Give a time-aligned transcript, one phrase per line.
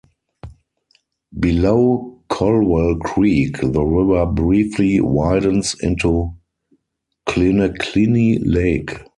[1.39, 6.33] Below Colwell Creek the river briefly widens into
[7.27, 8.97] Klinaklini Lake.